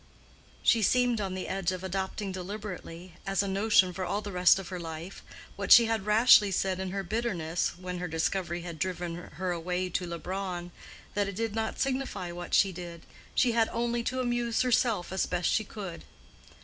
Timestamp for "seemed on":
0.81-1.35